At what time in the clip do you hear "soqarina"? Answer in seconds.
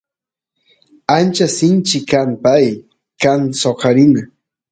3.61-4.21